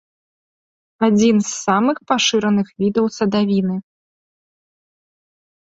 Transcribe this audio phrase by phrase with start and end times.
[1.07, 3.77] Адзін з самых пашыраных відаў садавіны.